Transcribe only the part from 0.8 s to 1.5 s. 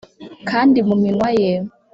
mu minwa